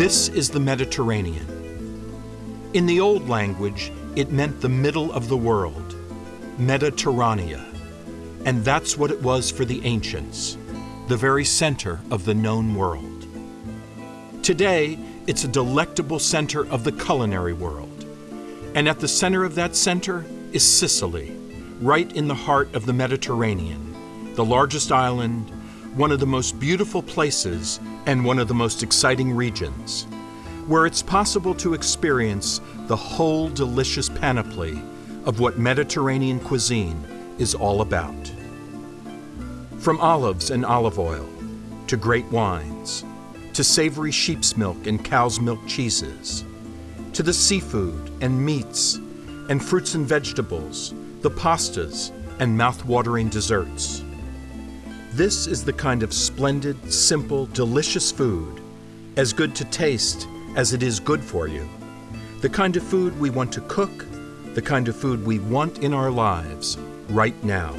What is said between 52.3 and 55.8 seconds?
and mouth-watering desserts. This is the